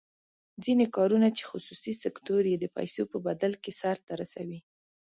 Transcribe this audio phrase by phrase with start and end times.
[0.63, 4.59] ځینې کارونه چې خصوصي سکتور یې د پیسو په بدل کې سر ته رسوي.